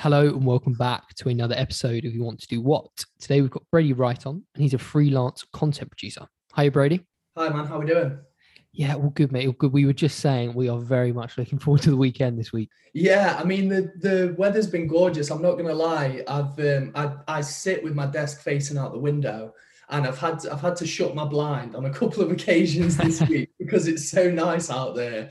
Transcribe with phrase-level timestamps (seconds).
[0.00, 2.88] Hello and welcome back to another episode of You Want to Do What.
[3.18, 6.26] Today we've got Brady Wright on, and he's a freelance content producer.
[6.54, 7.04] Hi, Brady.
[7.36, 7.66] Hi, man.
[7.66, 8.18] How we doing?
[8.72, 9.46] Yeah, all good, mate.
[9.46, 9.74] All good.
[9.74, 12.70] We were just saying we are very much looking forward to the weekend this week.
[12.94, 15.30] Yeah, I mean the the weather's been gorgeous.
[15.30, 16.24] I'm not gonna lie.
[16.26, 19.52] I've um, I I sit with my desk facing out the window,
[19.90, 22.96] and I've had to, I've had to shut my blind on a couple of occasions
[22.96, 25.30] this week because it's so nice out there.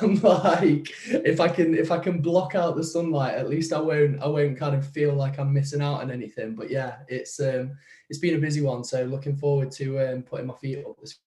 [0.00, 3.80] I'm like, if I can if I can block out the sunlight, at least I
[3.80, 6.54] won't I won't kind of feel like I'm missing out on anything.
[6.54, 7.76] But yeah, it's um
[8.08, 11.18] it's been a busy one, so looking forward to um, putting my feet up this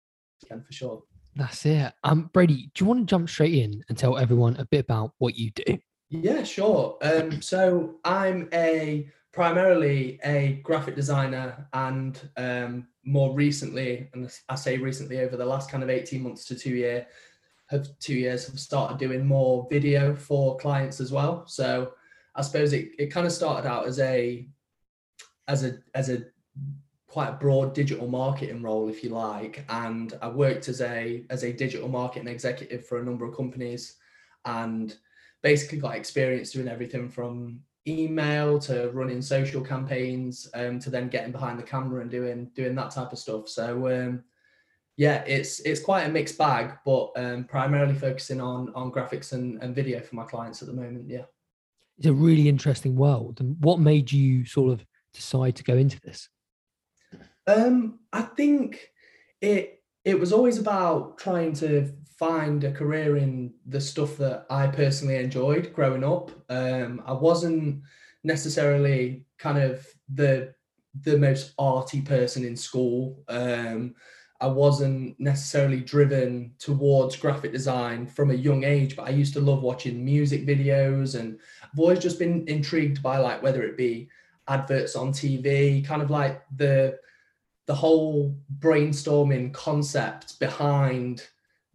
[0.42, 1.04] weekend for sure.
[1.36, 1.94] That's it.
[2.04, 5.14] Um, Brady, do you want to jump straight in and tell everyone a bit about
[5.20, 5.78] what you do?
[6.10, 6.98] Yeah, sure.
[7.02, 9.10] Um, so I'm a
[9.40, 15.72] primarily a graphic designer and um, more recently, and I say recently over the last
[15.72, 17.08] kind of 18 months to two year,
[17.68, 21.48] have two years have started doing more video for clients as well.
[21.48, 21.94] So
[22.36, 24.46] I suppose it, it kind of started out as a
[25.48, 26.26] as a as a
[27.08, 29.64] quite a broad digital marketing role, if you like.
[29.70, 33.96] And I worked as a as a digital marketing executive for a number of companies,
[34.44, 34.94] and
[35.42, 41.32] basically got experience doing everything from email to running social campaigns um, to then getting
[41.32, 43.48] behind the camera and doing doing that type of stuff.
[43.48, 44.24] So um,
[44.98, 49.62] yeah, it's it's quite a mixed bag, but um, primarily focusing on on graphics and,
[49.64, 51.10] and video for my clients at the moment.
[51.10, 51.24] Yeah,
[51.98, 53.40] it's a really interesting world.
[53.40, 56.30] And what made you sort of decide to go into this?
[57.48, 58.92] Um, I think
[59.42, 64.68] it it was always about trying to find a career in the stuff that I
[64.68, 66.32] personally enjoyed growing up.
[66.50, 67.82] Um, I wasn't
[68.24, 70.54] necessarily kind of the
[71.04, 73.24] the most arty person in school.
[73.30, 73.96] Um,
[74.42, 79.42] I wasn't necessarily driven towards graphic design from a young age, but I used to
[79.42, 84.10] love watching music videos and I've always just been intrigued by like whether it be
[84.48, 87.00] adverts on TV, kind of like the
[87.68, 91.28] the whole brainstorming concept behind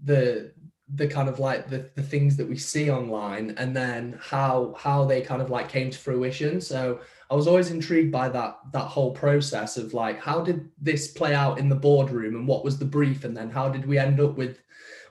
[0.04, 0.52] the
[0.94, 5.04] the kind of like the, the things that we see online and then how how
[5.04, 6.60] they kind of like came to fruition.
[6.60, 7.00] So
[7.30, 11.34] i was always intrigued by that that whole process of like how did this play
[11.34, 13.24] out in the boardroom and what was the brief?
[13.24, 14.58] And then how did we end up with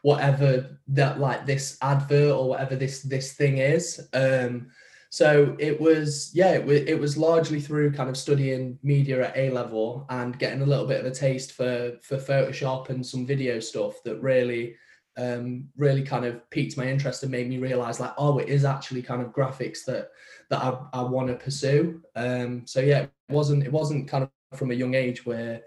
[0.04, 4.08] whatever that like this advert or whatever this this thing is?
[4.14, 4.68] Um
[5.14, 9.38] so it was yeah it, w- it was largely through kind of studying media at
[9.38, 13.24] a level and getting a little bit of a taste for for photoshop and some
[13.24, 14.76] video stuff that really
[15.18, 18.66] um really kind of piqued my interest and made me realize like oh it is
[18.66, 20.10] actually kind of graphics that
[20.50, 22.02] that i, I want to pursue.
[22.16, 25.62] Um so yeah it wasn't it wasn't kind of from a young age where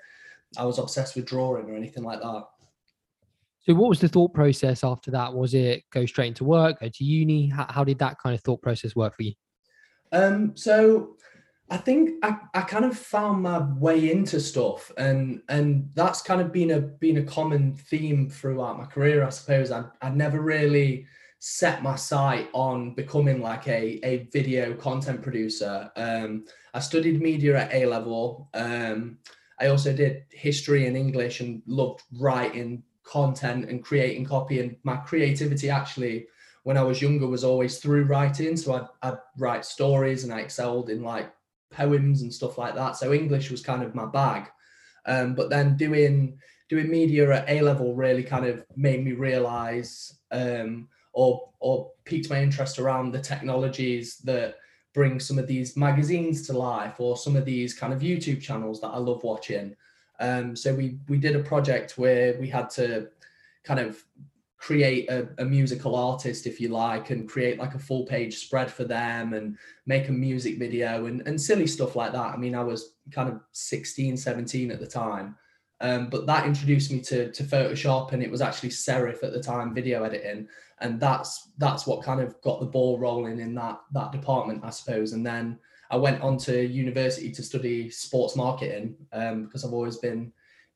[0.59, 2.47] i was obsessed with drawing or anything like that
[3.67, 5.35] so, what was the thought process after that?
[5.35, 7.49] Was it go straight into work, go to uni?
[7.49, 9.33] How, how did that kind of thought process work for you?
[10.13, 11.17] Um, so,
[11.69, 16.41] I think I, I kind of found my way into stuff, and and that's kind
[16.41, 19.25] of been a been a common theme throughout my career.
[19.25, 21.07] I suppose I I never really
[21.41, 25.91] set my sight on becoming like a a video content producer.
[25.97, 28.49] Um, I studied media at A level.
[28.55, 29.19] Um,
[29.59, 34.61] I also did history and English and loved writing content and creating copy.
[34.61, 36.27] And my creativity actually,
[36.65, 38.57] when I was younger, was always through writing.
[38.57, 41.33] So I'd, I'd write stories and I excelled in like
[41.71, 42.97] poems and stuff like that.
[42.97, 44.51] So English was kind of my bag.
[45.07, 50.19] Um, but then doing doing media at A level really kind of made me realize
[50.33, 54.57] um, or or piqued my interest around the technologies that
[54.93, 58.81] bring some of these magazines to life or some of these kind of YouTube channels
[58.81, 59.77] that I love watching.
[60.21, 63.09] Um, so we we did a project where we had to
[63.65, 64.03] kind of
[64.59, 68.71] create a, a, musical artist, if you like, and create like a full page spread
[68.71, 72.35] for them and make a music video and, and silly stuff like that.
[72.35, 75.37] I mean, I was kind of 16, 17 at the time.
[75.81, 79.43] Um, but that introduced me to, to Photoshop and it was actually Serif at the
[79.43, 80.49] time, video editing.
[80.81, 84.71] And that's that's what kind of got the ball rolling in that that department, I
[84.71, 85.13] suppose.
[85.13, 85.59] And then
[85.91, 90.33] I went on to university to study sports marketing um, because I've always been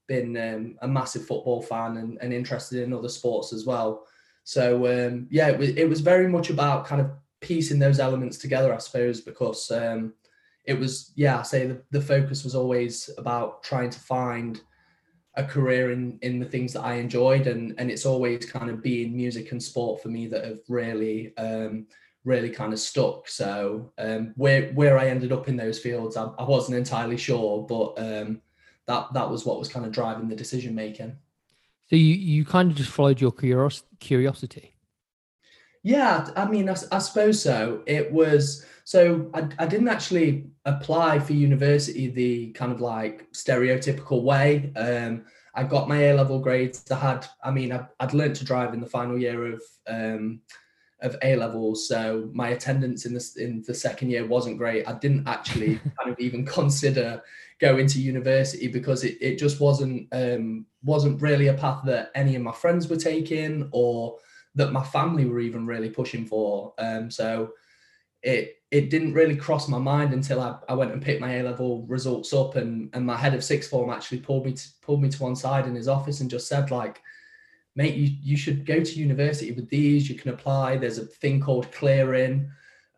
[0.08, 4.06] been um, a massive football fan and, and, interested in other sports as well.
[4.42, 8.36] So um, yeah, it was, it was very much about kind of piecing those elements
[8.36, 10.12] together, I suppose, because um,
[10.64, 14.60] it was yeah, I say the, the focus was always about trying to find
[15.34, 18.82] a career in in the things that I enjoyed, and and it's always kind of
[18.82, 21.86] been music and sport for me that have really um,
[22.24, 23.28] really kind of stuck.
[23.28, 27.66] So um, where where I ended up in those fields, I, I wasn't entirely sure,
[27.66, 28.40] but um,
[28.86, 31.16] that that was what was kind of driving the decision making.
[31.88, 34.74] So you you kind of just followed your curiosity.
[35.82, 37.82] Yeah, I mean, I, I suppose so.
[37.86, 44.22] It was so I, I didn't actually apply for university the kind of like stereotypical
[44.22, 44.72] way.
[44.76, 45.24] Um,
[45.54, 46.90] I got my A level grades.
[46.90, 50.40] I had, I mean, I, would learned to drive in the final year of um,
[51.02, 54.86] of A levels, so my attendance in the in the second year wasn't great.
[54.86, 57.22] I didn't actually kind of even consider
[57.60, 62.36] going to university because it, it just wasn't um, wasn't really a path that any
[62.36, 64.16] of my friends were taking or
[64.54, 66.74] that my family were even really pushing for.
[66.78, 67.52] Um, so
[68.22, 71.42] it it didn't really cross my mind until I, I went and picked my A
[71.42, 75.02] level results up and and my head of sixth form actually pulled me to, pulled
[75.02, 77.00] me to one side in his office and just said like
[77.76, 81.40] mate you you should go to university with these you can apply there's a thing
[81.40, 82.50] called clearing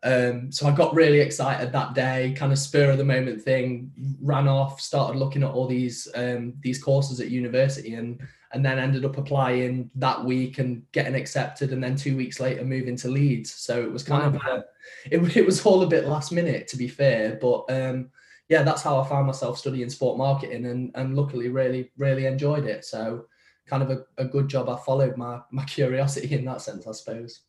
[0.03, 3.89] um, so I got really excited that day, kind of spur of the moment thing,
[4.21, 8.19] ran off, started looking at all these um, these courses at university, and
[8.51, 12.65] and then ended up applying that week and getting accepted, and then two weeks later
[12.65, 13.53] moving to Leeds.
[13.53, 14.39] So it was kind wow.
[14.39, 14.65] of a,
[15.09, 18.09] it, it was all a bit last minute to be fair, but um,
[18.49, 22.65] yeah, that's how I found myself studying sport marketing, and and luckily really really enjoyed
[22.65, 22.83] it.
[22.83, 23.27] So
[23.67, 24.69] kind of a, a good job.
[24.69, 27.41] I followed my my curiosity in that sense, I suppose.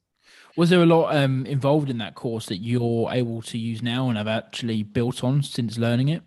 [0.57, 4.09] Was there a lot um, involved in that course that you're able to use now
[4.09, 6.23] and have actually built on since learning it?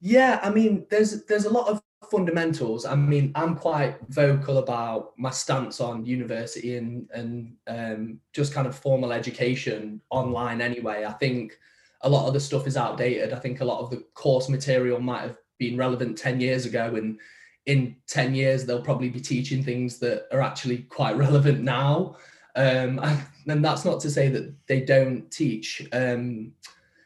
[0.00, 2.84] Yeah, I mean, there's there's a lot of fundamentals.
[2.84, 8.66] I mean, I'm quite vocal about my stance on university and and um, just kind
[8.66, 10.60] of formal education online.
[10.60, 11.58] Anyway, I think
[12.02, 13.32] a lot of the stuff is outdated.
[13.32, 16.94] I think a lot of the course material might have been relevant ten years ago,
[16.94, 17.18] and
[17.66, 22.16] in ten years they'll probably be teaching things that are actually quite relevant now.
[22.54, 22.98] Um,
[23.46, 26.52] and that's not to say that they don't teach um,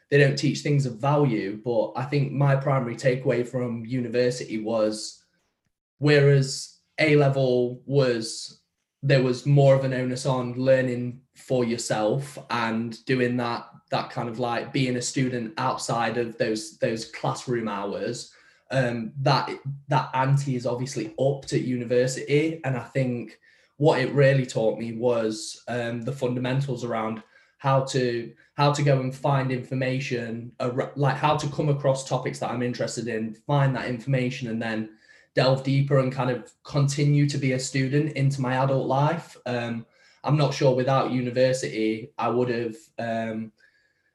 [0.09, 5.23] they don't teach things of value, but I think my primary takeaway from university was
[5.99, 8.59] whereas A level was
[9.03, 14.29] there was more of an onus on learning for yourself and doing that that kind
[14.29, 18.31] of like being a student outside of those those classroom hours
[18.71, 19.49] um, that
[19.87, 22.59] that ante is obviously upped at university.
[22.63, 23.39] And i think
[23.77, 27.23] what it really taught me was um, the fundamentals around
[27.57, 30.51] how to how to go and find information
[30.95, 34.89] like how to come across topics that i'm interested in find that information and then
[35.35, 39.37] delve deeper and kind of continue to be a student into my adult life.
[39.47, 39.85] Um,
[40.23, 43.51] i'm not sure without university i would have um,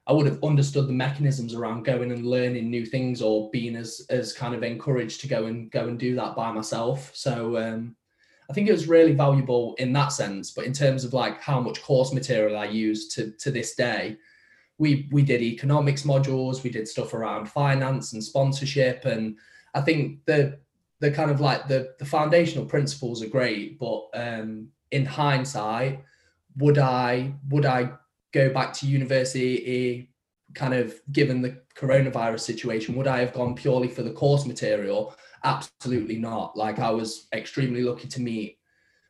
[0.06, 4.06] i would have understood the mechanisms around going and learning new things or being as
[4.10, 7.96] as kind of encouraged to go and go and do that by myself so um,
[8.48, 10.50] I think it was really valuable in that sense.
[10.50, 14.16] But in terms of like how much course material I use to to this day,
[14.78, 19.36] we we did economics modules, we did stuff around finance and sponsorship, and
[19.74, 20.58] I think the
[21.00, 23.78] the kind of like the the foundational principles are great.
[23.78, 26.04] But um, in hindsight,
[26.56, 27.90] would I would I
[28.38, 29.52] go back to university?
[29.66, 30.12] Eh,
[30.54, 35.14] kind of given the coronavirus situation, would I have gone purely for the course material?
[35.46, 36.56] absolutely not.
[36.56, 38.58] Like I was extremely lucky to meet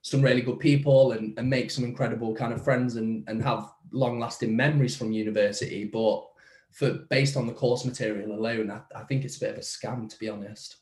[0.02, 3.73] some really good people and, and make some incredible kind of friends and, and have
[3.90, 5.84] long lasting memories from university.
[5.84, 6.25] But
[6.70, 9.61] for based on the course material alone, I, I think it's a bit of a
[9.61, 10.76] scam to be honest.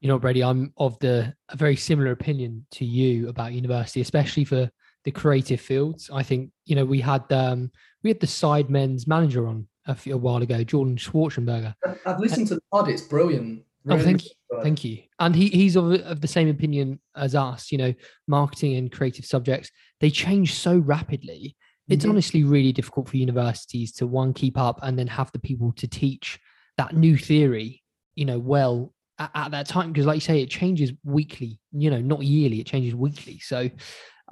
[0.00, 4.44] You know, Brady, I'm of the a very similar opinion to you about university, especially
[4.44, 4.70] for
[5.04, 6.10] the creative fields.
[6.12, 7.70] I think you know we had um,
[8.02, 11.74] we had the Sidemen's manager on a, few, a while ago, Jordan Schwarzenberger.
[12.06, 13.62] I've listened to the pod; it's brilliant.
[13.84, 14.30] Really oh, thank you.
[14.62, 15.02] Thank you.
[15.18, 17.70] And he, he's of, of the same opinion as us.
[17.70, 17.94] You know,
[18.26, 21.56] marketing and creative subjects, they change so rapidly.
[21.88, 22.12] It's mm-hmm.
[22.12, 25.86] honestly really difficult for universities to one, keep up and then have the people to
[25.86, 26.40] teach
[26.78, 27.82] that new theory,
[28.14, 29.92] you know, well at, at that time.
[29.92, 33.38] Because, like you say, it changes weekly, you know, not yearly, it changes weekly.
[33.40, 33.68] So,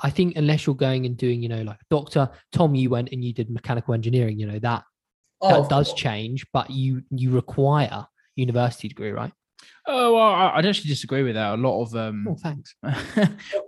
[0.03, 3.25] I think unless you're going and doing, you know, like doctor Tom, you went and
[3.25, 4.85] you did mechanical engineering, you know, that
[5.41, 8.07] oh, that does change, but you you require
[8.37, 9.33] university degree, right?
[9.87, 11.55] Oh, well, I'd actually disagree with that.
[11.55, 12.27] A lot of um.
[12.29, 12.75] Oh, thanks.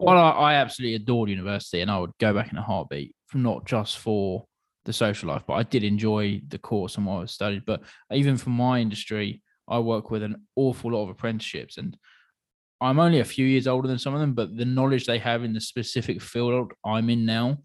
[0.00, 3.64] well, I, I absolutely adored university, and I would go back in a heartbeat, not
[3.64, 4.46] just for
[4.84, 7.64] the social life, but I did enjoy the course and what I studied.
[7.64, 11.96] But even for my industry, I work with an awful lot of apprenticeships, and
[12.84, 15.42] I'm only a few years older than some of them, but the knowledge they have
[15.42, 17.58] in the specific field I'm in now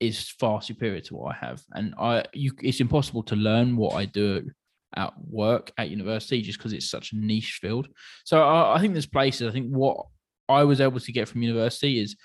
[0.00, 1.62] is far superior to what I have.
[1.72, 4.50] And I, you, it's impossible to learn what I do
[4.96, 7.88] at work at university just because it's such a niche field.
[8.24, 9.48] So I, I think there's places.
[9.48, 10.06] I think what
[10.46, 12.16] I was able to get from university is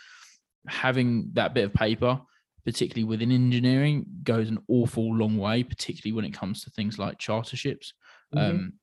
[0.67, 2.19] having that bit of paper,
[2.65, 7.17] particularly within engineering, goes an awful long way, particularly when it comes to things like
[7.17, 7.93] charterships.
[8.35, 8.49] Mm-hmm.
[8.49, 8.73] Um,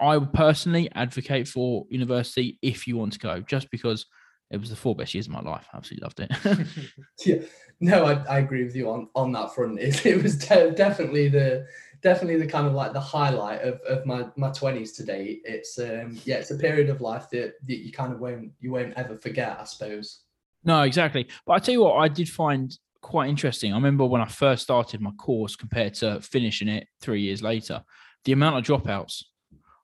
[0.00, 4.06] I would personally advocate for university if you want to go, just because
[4.50, 5.66] it was the four best years of my life.
[5.72, 6.90] I absolutely loved it.
[7.24, 7.36] yeah,
[7.80, 9.78] no, I, I agree with you on on that front.
[9.78, 11.66] It, it was de- definitely the
[12.02, 15.40] definitely the kind of like the highlight of, of my my twenties today.
[15.44, 18.72] It's um yeah, it's a period of life that, that you kind of won't you
[18.72, 20.20] won't ever forget, I suppose.
[20.64, 21.28] No, exactly.
[21.46, 23.72] But I tell you what, I did find quite interesting.
[23.72, 27.82] I remember when I first started my course compared to finishing it three years later,
[28.24, 29.24] the amount of dropouts.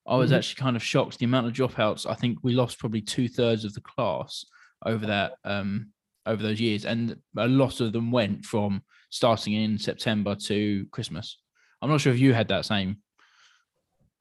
[0.08, 0.38] I was mm-hmm.
[0.38, 1.18] actually kind of shocked.
[1.18, 2.08] The amount of dropouts.
[2.08, 4.44] I think we lost probably two thirds of the class
[4.84, 5.90] over that um
[6.26, 11.38] over those years, and a lot of them went from starting in September to Christmas.
[11.80, 12.98] I'm not sure if you had that same.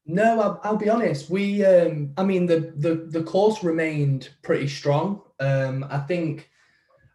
[0.05, 1.29] No, I'll, I'll be honest.
[1.29, 5.21] We, um, I mean, the the the course remained pretty strong.
[5.39, 6.49] Um, I think,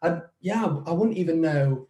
[0.03, 1.87] I yeah, I wouldn't even know.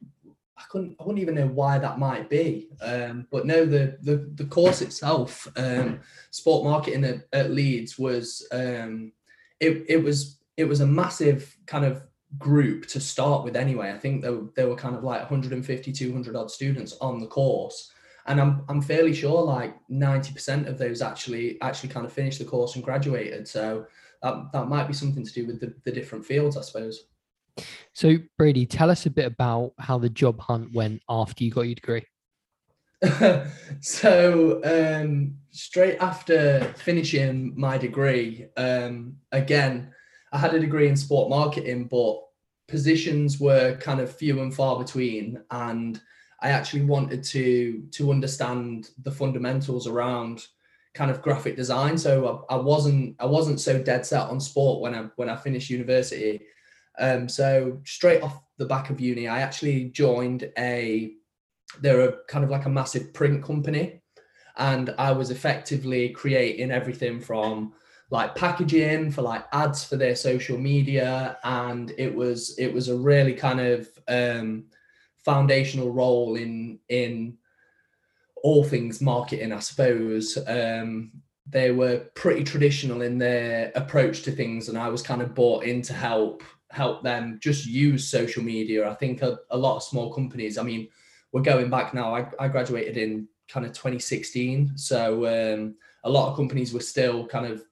[0.61, 0.97] I couldn't.
[1.01, 2.69] I wouldn't even know why that might be.
[2.83, 6.01] Um, but no, the the the course itself, um,
[6.31, 9.13] sport marketing at, at Leeds was um,
[9.59, 12.03] it it was it was a massive kind of
[12.39, 13.91] group to start with anyway.
[13.91, 17.91] I think there, there were kind of like 150, 200 odd students on the course
[18.27, 22.45] and I'm I'm fairly sure like 90% of those actually actually kind of finished the
[22.45, 23.49] course and graduated.
[23.49, 23.87] So
[24.23, 27.05] that, that might be something to do with the, the different fields, I suppose.
[27.95, 31.63] So Brady, tell us a bit about how the job hunt went after you got
[31.63, 32.05] your degree.
[33.81, 39.93] so um, straight after finishing my degree, um, again,
[40.33, 42.21] I had a degree in sport marketing, but
[42.69, 46.01] positions were kind of few and far between, and
[46.41, 50.47] I actually wanted to to understand the fundamentals around
[50.95, 51.97] kind of graphic design.
[51.99, 55.37] So I, I, wasn't I wasn't so dead set on sport when I when I
[55.37, 56.41] finished university.
[56.99, 61.13] Um, so straight off the back of uni, I actually joined a
[61.81, 64.03] they're a kind of like a massive print company,
[64.57, 67.73] and I was effectively creating everything from
[68.11, 72.97] like packaging for like ads for their social media, and it was it was a
[72.97, 74.65] really kind of um,
[75.25, 77.39] foundational role in in
[78.43, 80.39] all things marketing, I suppose.
[80.47, 81.13] Um,
[81.47, 85.65] they were pretty traditional in their approach to things, and I was kind of bought
[85.65, 88.89] in to help help them just use social media.
[88.89, 90.59] I think a, a lot of small companies.
[90.59, 90.89] I mean,
[91.33, 92.15] we're going back now.
[92.15, 95.75] I, I graduated in kind of 2016, so um,
[96.05, 97.65] a lot of companies were still kind of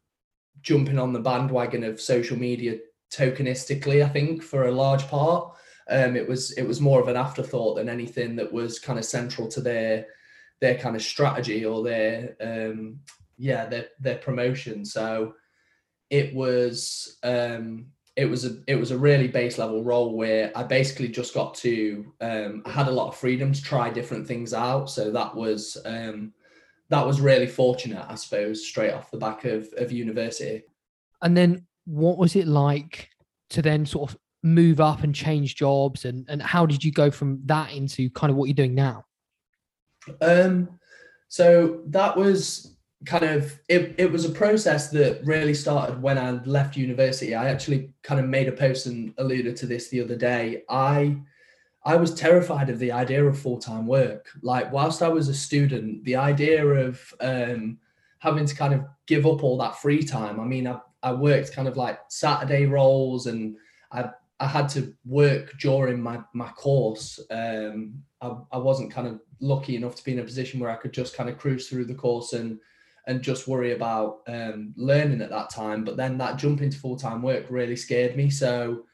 [0.62, 2.78] jumping on the bandwagon of social media
[3.10, 4.04] tokenistically.
[4.04, 5.54] I think for a large part.
[5.90, 9.06] Um, it was it was more of an afterthought than anything that was kind of
[9.06, 10.06] central to their
[10.60, 13.00] their kind of strategy or their um,
[13.38, 14.84] yeah their their promotion.
[14.84, 15.34] So
[16.10, 17.86] it was um,
[18.18, 21.54] it was a it was a really base level role where I basically just got
[21.56, 24.90] to um, I had a lot of freedom to try different things out.
[24.90, 26.32] So that was um,
[26.88, 30.64] that was really fortunate, I suppose, straight off the back of of university.
[31.22, 33.08] And then what was it like
[33.50, 37.12] to then sort of move up and change jobs and and how did you go
[37.12, 39.04] from that into kind of what you're doing now
[40.20, 40.68] um
[41.26, 46.30] so that was kind of it, it was a process that really started when i
[46.44, 47.34] left university.
[47.34, 50.62] I actually kind of made a post and alluded to this the other day.
[50.68, 51.16] I
[51.84, 54.30] i was terrified of the idea of full-time work.
[54.42, 57.78] Like whilst i was a student the idea of um
[58.18, 61.52] having to kind of give up all that free time i mean i, I worked
[61.52, 63.56] kind of like saturday roles and
[63.92, 67.18] I I had to work during my my course.
[67.30, 70.76] Um, I, I wasn't kind of lucky enough to be in a position where I
[70.76, 72.58] could just kind of cruise through the course and
[73.08, 75.84] and just worry about um, learning at that time.
[75.84, 78.30] But then that jump into full time work really scared me.
[78.30, 78.84] So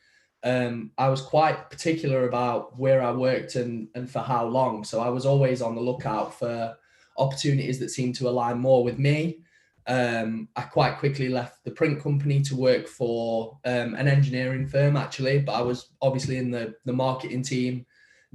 [0.42, 4.84] um, I was quite particular about where I worked and and for how long.
[4.84, 6.74] So I was always on the lookout for
[7.18, 9.44] opportunities that seemed to align more with me
[9.86, 14.96] um, I quite quickly left the print company to work for um, an engineering firm,
[14.96, 15.40] actually.
[15.40, 17.86] But I was obviously in the the marketing team.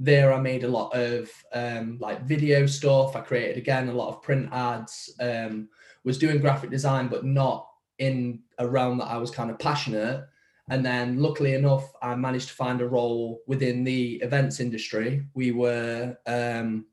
[0.02, 3.14] There, I made a lot of um, like video stuff.
[3.14, 5.14] I created again a lot of print ads.
[5.20, 5.68] Um,
[6.02, 10.26] was doing graphic design, but not in a realm that I was kind of passionate.
[10.70, 15.26] And then, luckily enough, I managed to find a role within the events industry.
[15.34, 16.86] We were um,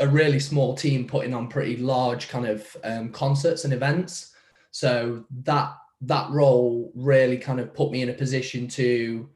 [0.00, 4.34] a really small team putting on pretty large kind of um, concerts and events.
[4.70, 9.28] So that that role really kind of put me in a position to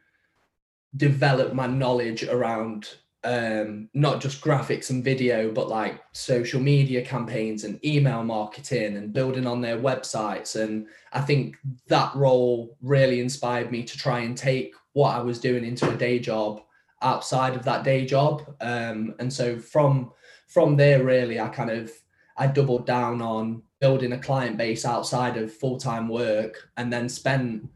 [0.96, 2.88] develop my knowledge around
[3.24, 9.12] um, not just graphics and video, but like social media campaigns and email marketing and
[9.12, 10.60] building on their websites.
[10.60, 11.56] And I think
[11.88, 15.96] that role really inspired me to try and take what I was doing into a
[15.96, 16.62] day job
[17.02, 18.42] outside of that day job.
[18.60, 20.12] Um, and so from
[20.46, 21.90] from there, really, I kind of
[22.36, 27.08] I doubled down on building a client base outside of full time work, and then
[27.08, 27.68] spent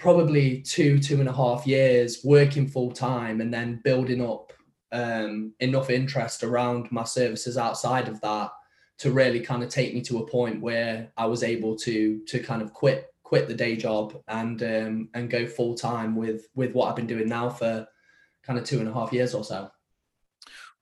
[0.00, 4.52] probably two two and a half years working full time and then building up
[4.92, 8.50] um, enough interest around my services outside of that
[8.98, 12.38] to really kind of take me to a point where I was able to to
[12.40, 16.72] kind of quit quit the day job and um, and go full time with with
[16.72, 17.86] what I've been doing now for
[18.42, 19.70] kind of two and a half years or so.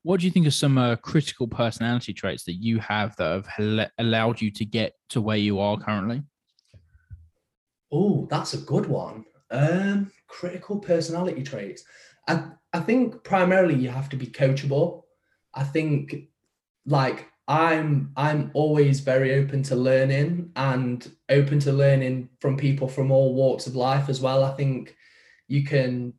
[0.02, 3.90] What do you think are some uh, critical personality traits that you have that have
[3.98, 6.22] allowed you to get to where you are currently?
[7.92, 9.24] Oh, that's a good one.
[9.50, 11.84] Um, critical personality traits.
[12.26, 15.02] I, I think primarily you have to be coachable.
[15.54, 16.14] I think
[16.86, 23.10] like I'm I'm always very open to learning and open to learning from people from
[23.10, 24.42] all walks of life as well.
[24.42, 24.96] I think
[25.48, 26.14] you can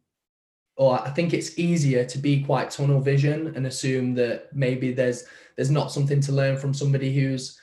[0.76, 5.24] or I think it's easier to be quite tunnel vision and assume that maybe there's
[5.56, 7.60] there's not something to learn from somebody who's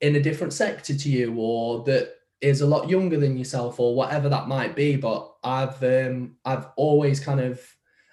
[0.00, 3.94] in a different sector to you or that is a lot younger than yourself or
[3.94, 7.60] whatever that might be but I've um I've always kind of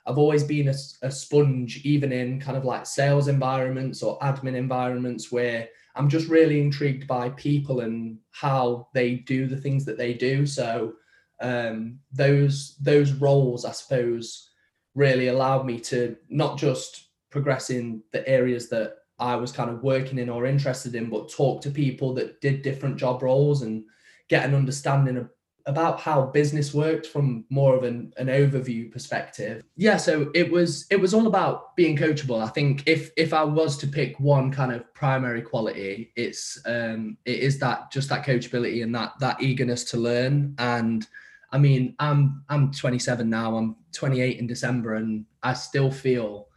[0.06, 4.56] I've always been a, a sponge even in kind of like sales environments or admin
[4.56, 9.98] environments where I'm just really intrigued by people and how they do the things that
[9.98, 10.46] they do.
[10.46, 10.94] So
[11.42, 14.52] um, those those roles, I suppose,
[14.96, 19.84] really allowed me to not just progress in the areas that I was kind of
[19.84, 23.84] working in or interested in, but talk to people that did different job roles and
[24.32, 25.30] get an understanding of
[25.68, 30.88] about how business worked from more of an, an overview perspective yeah so it was
[30.90, 34.50] it was all about being coachable i think if if i was to pick one
[34.50, 39.40] kind of primary quality it's um it is that just that coachability and that that
[39.40, 41.06] eagerness to learn and
[41.52, 43.58] I mean, I'm I'm 27 now.
[43.58, 46.48] I'm 28 in December, and I still feel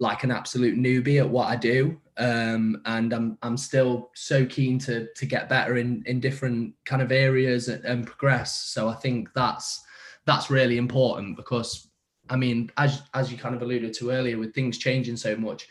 [0.00, 2.00] like an absolute newbie at what I do.
[2.18, 7.00] Um, and I'm I'm still so keen to to get better in in different kind
[7.00, 8.60] of areas and, and progress.
[8.62, 9.84] So I think that's
[10.26, 11.90] that's really important because
[12.30, 15.66] I mean, as as you kind of alluded to earlier, with things changing so much,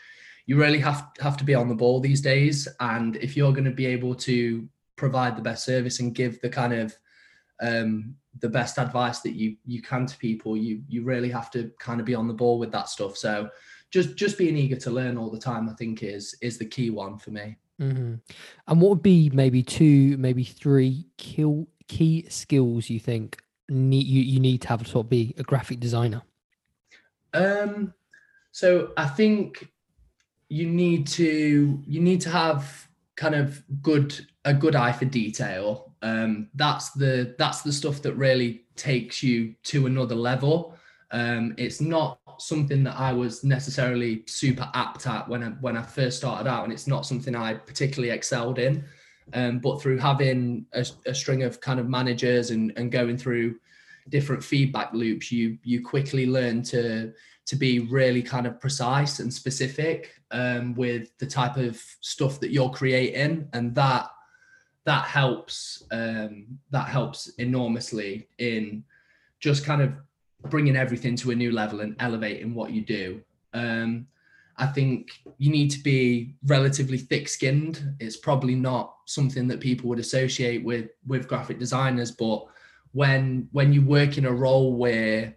[0.46, 2.66] you really have have to be on the ball these days.
[2.80, 6.48] And if you're going to be able to provide the best service and give the
[6.48, 6.96] kind of
[7.60, 11.70] um, the best advice that you you can to people you you really have to
[11.78, 13.48] kind of be on the ball with that stuff so
[13.90, 16.90] just just being eager to learn all the time i think is is the key
[16.90, 18.14] one for me mm-hmm.
[18.66, 24.22] and what would be maybe two maybe three key key skills you think need you,
[24.22, 26.22] you need to have to sort of be a graphic designer
[27.34, 27.92] um
[28.52, 29.68] so i think
[30.48, 35.88] you need to you need to have kind of good a good eye for detail
[36.02, 40.77] um, that's the that's the stuff that really takes you to another level.
[41.10, 45.82] Um, it's not something that I was necessarily super apt at when I when I
[45.82, 48.84] first started out, and it's not something I particularly excelled in.
[49.34, 53.56] Um, but through having a, a, string of kind of managers and, and going through
[54.08, 57.12] different feedback loops, you you quickly learn to
[57.46, 62.50] to be really kind of precise and specific um, with the type of stuff that
[62.50, 64.08] you're creating, and that
[64.84, 68.84] that helps um, that helps enormously in
[69.40, 69.92] just kind of
[70.44, 73.20] bringing everything to a new level and elevating what you do.
[73.52, 74.06] Um,
[74.56, 77.96] I think you need to be relatively thick-skinned.
[78.00, 82.46] It's probably not something that people would associate with with graphic designers, but
[82.92, 85.36] when when you work in a role where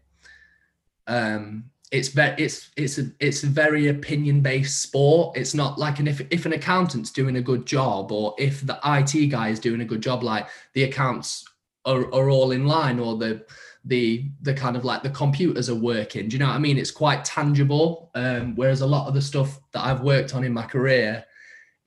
[1.08, 6.00] um, it's very it's it's a it's a very opinion based sport it's not like
[6.00, 9.60] an if if an accountant's doing a good job or if the IT guy is
[9.60, 11.44] doing a good job like the accounts
[11.86, 13.46] are, are all in line or the
[13.86, 16.78] the the kind of like the computers are working do you know what I mean
[16.78, 20.54] it's quite tangible um, whereas a lot of the stuff that I've worked on in
[20.54, 21.26] my career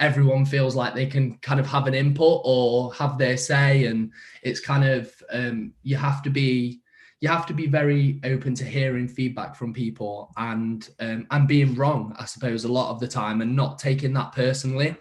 [0.01, 4.11] everyone feels like they can kind of have an input or have their say and
[4.43, 6.83] it's kind of um, you have to be
[7.25, 11.75] you have to be very open to hearing feedback from people and um, and being
[11.75, 14.95] wrong, I suppose, a lot of the time, and not taking that personally.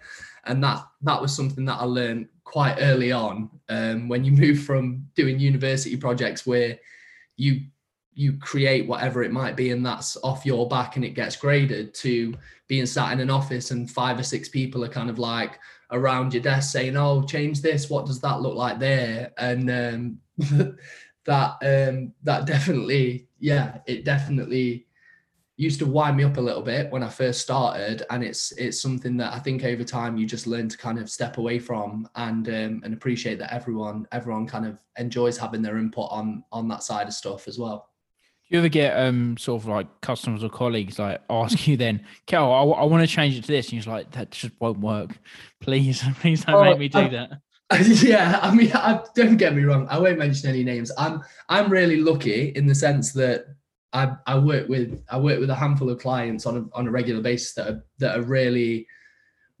[0.44, 4.62] And that that was something that I learned quite early on um, when you move
[4.62, 6.78] from doing university projects where
[7.36, 7.62] you
[8.16, 11.92] you create whatever it might be and that's off your back and it gets graded
[11.92, 12.32] to
[12.68, 15.58] being sat in an office and five or six people are kind of like
[15.90, 17.90] around your desk saying oh change this.
[17.90, 19.32] What does that look like there?
[19.36, 20.18] And um,
[21.26, 24.86] that um that definitely yeah it definitely
[25.56, 28.80] used to wind me up a little bit when I first started and it's it's
[28.80, 32.08] something that I think over time you just learn to kind of step away from
[32.16, 36.66] and um, and appreciate that everyone everyone kind of enjoys having their input on on
[36.68, 37.88] that side of stuff as well.
[38.48, 42.04] Do you ever get um sort of like customers or colleagues like ask you then,
[42.26, 44.80] Kel, I, I want to change it to this, and you're like, that just won't
[44.80, 45.10] work.
[45.60, 47.40] Please, please don't make me do that.
[48.02, 49.86] yeah, I mean, I, don't get me wrong.
[49.88, 50.92] I won't mention any names.
[50.98, 53.46] I'm I'm really lucky in the sense that
[53.94, 56.90] I, I work with I work with a handful of clients on a, on a
[56.90, 58.86] regular basis that are, that are really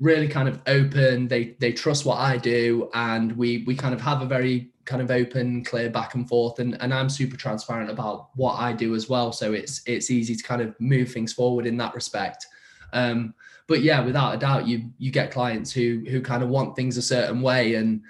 [0.00, 1.28] really kind of open.
[1.28, 5.00] They they trust what I do, and we we kind of have a very kind
[5.00, 6.58] of open, clear back and forth.
[6.58, 9.32] And and I'm super transparent about what I do as well.
[9.32, 12.46] So it's it's easy to kind of move things forward in that respect.
[12.92, 13.34] Um,
[13.66, 16.96] but yeah, without a doubt, you you get clients who who kind of want things
[16.96, 18.02] a certain way, and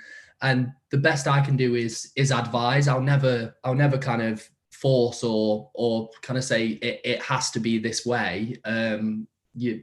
[0.42, 2.88] and the best I can do is is advise.
[2.88, 4.48] I'll never I'll never kind of
[4.84, 8.54] force or or kind of say it, it has to be this way.
[8.66, 9.82] Um, you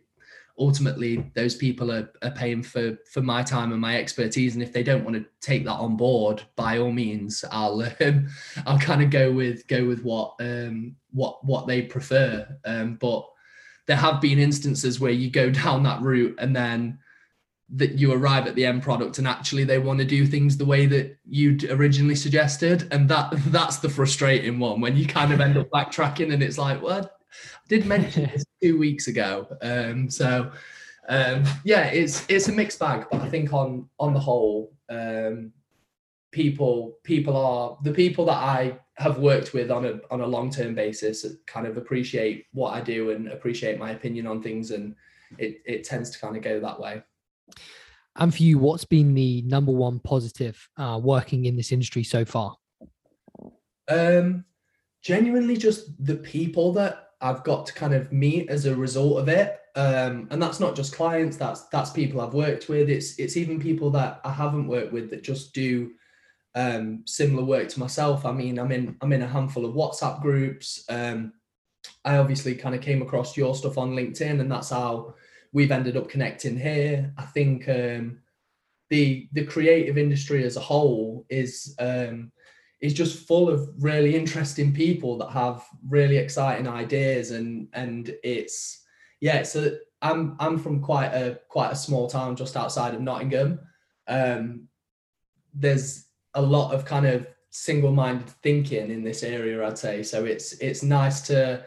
[0.59, 4.71] ultimately those people are, are paying for for my time and my expertise and if
[4.71, 8.27] they don't want to take that on board by all means i'll um,
[8.67, 13.25] i'll kind of go with go with what um what what they prefer um but
[13.87, 16.99] there have been instances where you go down that route and then
[17.73, 20.65] that you arrive at the end product and actually they want to do things the
[20.65, 25.39] way that you'd originally suggested and that that's the frustrating one when you kind of
[25.39, 30.09] end up backtracking and it's like well I did mention this two weeks ago um,
[30.09, 30.51] so
[31.07, 35.51] um, yeah it's it's a mixed bag but i think on on the whole um,
[36.31, 40.49] people people are the people that i have worked with on a on a long
[40.49, 44.95] term basis kind of appreciate what I do and appreciate my opinion on things, and
[45.37, 47.01] it it tends to kind of go that way.
[48.17, 52.25] And for you, what's been the number one positive uh, working in this industry so
[52.25, 52.57] far?
[53.87, 54.45] Um,
[55.01, 59.29] genuinely, just the people that I've got to kind of meet as a result of
[59.29, 59.57] it.
[59.75, 61.37] Um, and that's not just clients.
[61.37, 62.89] That's that's people I've worked with.
[62.89, 65.91] It's it's even people that I haven't worked with that just do
[66.55, 68.25] um, similar work to myself.
[68.25, 70.83] I mean, I'm in I'm in a handful of WhatsApp groups.
[70.89, 71.33] Um,
[72.03, 75.15] I obviously kind of came across your stuff on LinkedIn, and that's how
[75.53, 77.13] we've ended up connecting here.
[77.17, 78.19] I think um,
[78.89, 82.31] the the creative industry as a whole is um,
[82.81, 88.83] is just full of really interesting people that have really exciting ideas, and and it's
[89.19, 89.43] yeah.
[89.43, 93.59] So I'm I'm from quite a quite a small town just outside of Nottingham.
[94.07, 94.67] Um,
[95.53, 100.53] there's a lot of kind of single-minded thinking in this area i'd say so it's
[100.53, 101.61] it's nice to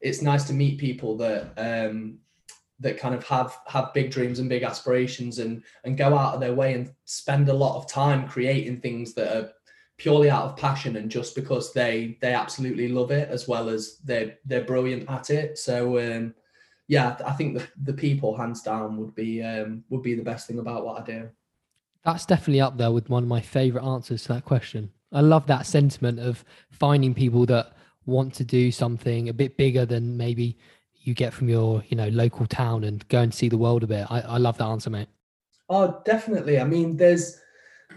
[0.00, 2.18] it's nice to meet people that um
[2.80, 6.40] that kind of have have big dreams and big aspirations and and go out of
[6.40, 9.50] their way and spend a lot of time creating things that are
[9.96, 13.96] purely out of passion and just because they they absolutely love it as well as
[14.04, 16.34] they're they're brilliant at it so um
[16.86, 20.46] yeah i think the, the people hands down would be um would be the best
[20.46, 21.26] thing about what i do
[22.06, 24.92] that's definitely up there with one of my favorite answers to that question.
[25.12, 27.72] I love that sentiment of finding people that
[28.06, 30.56] want to do something a bit bigger than maybe
[31.06, 33.86] you get from your, you know, local town and go and see the world a
[33.86, 34.06] bit.
[34.10, 35.08] I, I love that answer, mate.
[35.68, 36.58] Oh, definitely.
[36.58, 37.40] I mean, there's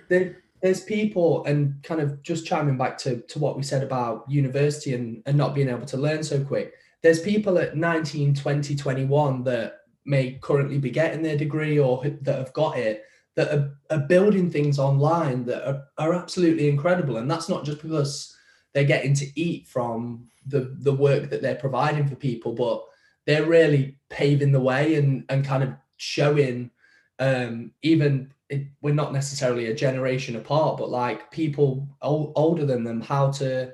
[0.09, 4.29] there there's people and kind of just chiming back to, to what we said about
[4.29, 6.73] university and, and not being able to learn so quick.
[7.01, 12.37] There's people at 19, 20, 21 that may currently be getting their degree or that
[12.37, 17.17] have got it that are, are building things online that are, are absolutely incredible.
[17.17, 18.35] And that's not just because
[18.73, 22.83] they're getting to eat from the, the work that they're providing for people, but
[23.25, 26.71] they're really paving the way and, and kind of showing
[27.19, 32.83] um, even it, we're not necessarily a generation apart, but like people old, older than
[32.83, 33.71] them, how to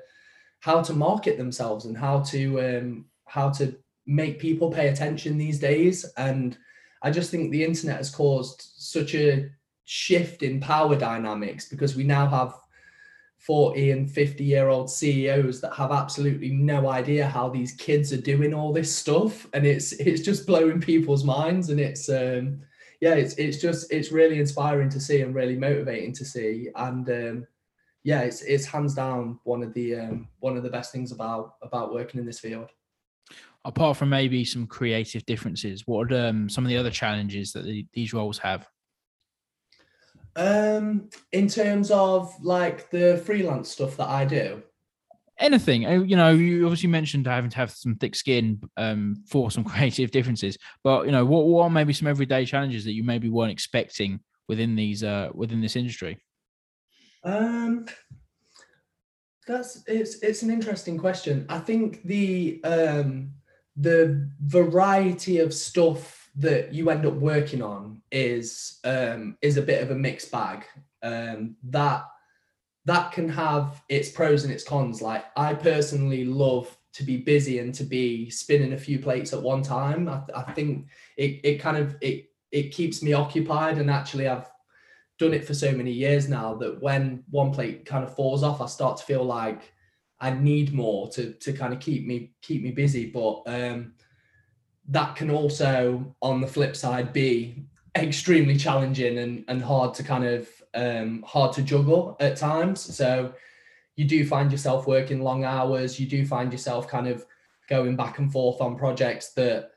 [0.60, 3.74] how to market themselves and how to um, how to
[4.06, 6.04] make people pay attention these days.
[6.16, 6.56] And
[7.02, 9.48] I just think the internet has caused such a
[9.84, 12.54] shift in power dynamics because we now have
[13.38, 18.20] 40 and 50 year old CEOs that have absolutely no idea how these kids are
[18.20, 19.46] doing all this stuff.
[19.52, 21.70] And it's it's just blowing people's minds.
[21.70, 22.60] And it's um
[23.00, 26.70] yeah it's it's just it's really inspiring to see and really motivating to see.
[26.74, 27.46] And um
[28.02, 31.54] yeah it's it's hands down one of the um one of the best things about
[31.62, 32.70] about working in this field.
[33.64, 37.64] Apart from maybe some creative differences what are um, some of the other challenges that
[37.64, 38.68] the, these roles have
[40.36, 44.62] um, in terms of like the freelance stuff that I do.
[45.38, 49.50] Anything, uh, you know, you obviously mentioned having to have some thick skin um, for
[49.50, 53.04] some creative differences, but you know, what, what are maybe some everyday challenges that you
[53.04, 56.18] maybe weren't expecting within these uh, within this industry?
[57.24, 57.86] Um,
[59.46, 61.46] that's it's it's an interesting question.
[61.48, 63.32] I think the um
[63.76, 69.82] the variety of stuff that you end up working on is um, is a bit
[69.82, 70.64] of a mixed bag.
[71.02, 72.04] Um, that
[72.84, 75.02] that can have its pros and its cons.
[75.02, 79.42] Like I personally love to be busy and to be spinning a few plates at
[79.42, 80.08] one time.
[80.08, 84.48] I, I think it, it kind of it it keeps me occupied and actually I've
[85.18, 88.60] done it for so many years now that when one plate kind of falls off,
[88.60, 89.72] I start to feel like
[90.20, 93.06] I need more to to kind of keep me keep me busy.
[93.06, 93.94] But um,
[94.88, 97.64] that can also, on the flip side, be
[97.96, 102.80] extremely challenging and and hard to kind of um, hard to juggle at times.
[102.94, 103.32] So
[103.96, 105.98] you do find yourself working long hours.
[105.98, 107.24] You do find yourself kind of
[107.68, 109.70] going back and forth on projects that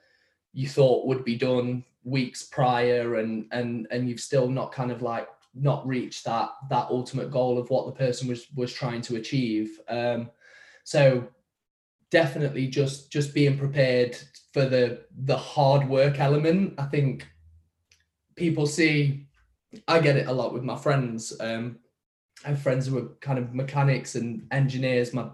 [0.53, 5.01] you thought would be done weeks prior and and and you've still not kind of
[5.01, 9.17] like not reached that that ultimate goal of what the person was was trying to
[9.17, 10.29] achieve um
[10.83, 11.27] so
[12.11, 14.17] definitely just just being prepared
[14.53, 16.73] for the the hard work element.
[16.77, 17.27] I think
[18.39, 19.27] people see
[19.87, 21.77] i get it a lot with my friends um
[22.45, 25.27] i have friends who are kind of mechanics and engineers my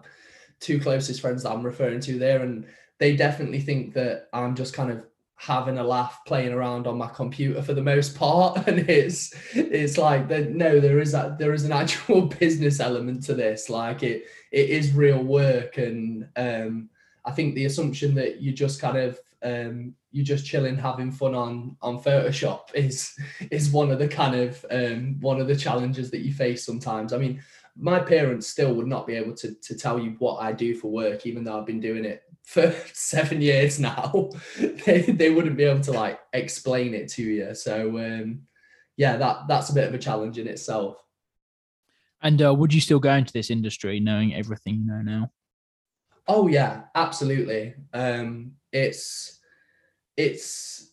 [0.60, 2.66] two closest friends that i'm referring to there and
[2.98, 5.06] they definitely think that i'm just kind of
[5.38, 8.58] having a laugh playing around on my computer for the most part.
[8.68, 13.24] And it's it's like that no there is that there is an actual business element
[13.24, 13.70] to this.
[13.70, 15.78] Like it it is real work.
[15.78, 16.90] And um
[17.28, 21.34] i think the assumption that you just kind of um you're just chilling having fun
[21.34, 23.18] on on photoshop is
[23.52, 27.14] is one of the kind of um one of the challenges that you face sometimes.
[27.14, 27.42] I mean
[27.78, 30.90] my parents still would not be able to to tell you what i do for
[30.90, 34.30] work even though i've been doing it for seven years now,
[34.86, 37.56] they, they wouldn't be able to like explain it to you.
[37.56, 38.44] So um,
[38.96, 40.98] yeah, that that's a bit of a challenge in itself.
[42.22, 45.32] And uh, would you still go into this industry knowing everything you know now?
[46.28, 47.76] Oh yeah, absolutely.
[47.94, 49.40] Um, it's
[50.18, 50.92] it's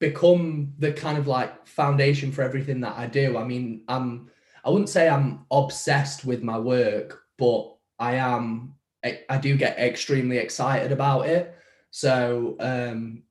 [0.00, 3.38] become the kind of like foundation for everything that I do.
[3.38, 4.30] I mean, I'm
[4.64, 8.74] I wouldn't say I'm obsessed with my work, but I am
[9.28, 11.54] I do get extremely excited about it.
[11.90, 13.22] So um,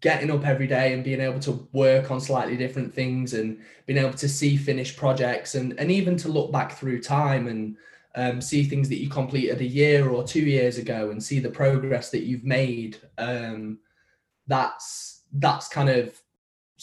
[0.00, 3.98] getting up every day and being able to work on slightly different things and being
[3.98, 7.76] able to see finished projects and and even to look back through time and
[8.16, 11.50] um, see things that you completed a year or two years ago and see the
[11.50, 12.98] progress that you've made.
[13.18, 13.78] Um,
[14.46, 16.20] that's that's kind of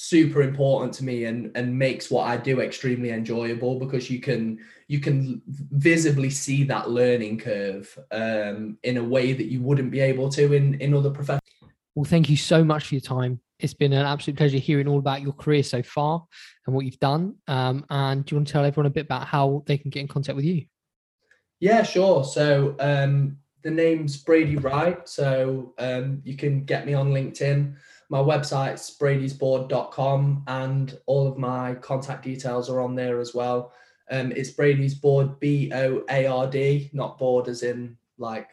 [0.02, 4.58] super important to me and and makes what I do extremely enjoyable because you can
[4.88, 10.00] you can visibly see that learning curve um, in a way that you wouldn't be
[10.00, 11.42] able to in in other professions.
[11.94, 13.42] Well, thank you so much for your time.
[13.60, 16.26] It's been an absolute pleasure hearing all about your career so far
[16.66, 17.36] and what you've done.
[17.48, 20.00] Um, and do you want to tell everyone a bit about how they can get
[20.00, 20.66] in contact with you?
[21.60, 22.24] Yeah, sure.
[22.24, 25.08] So um, the name's Brady Wright.
[25.08, 27.76] So um, you can get me on LinkedIn
[28.12, 33.72] my website's bradysboard.com and all of my contact details are on there as well.
[34.12, 38.50] Um, it's Brady's Board, B O A R D, not board as in like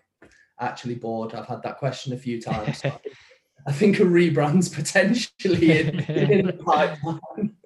[0.61, 1.35] actually bored.
[1.35, 2.79] I've had that question a few times.
[2.79, 3.01] So
[3.67, 7.57] I think a rebrand's potentially in, in the pipeline.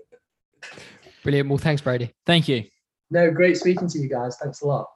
[1.22, 1.50] Brilliant.
[1.50, 2.14] Well, thanks, Brady.
[2.24, 2.64] Thank you.
[3.10, 4.38] No, great speaking to you guys.
[4.42, 4.86] Thanks a lot.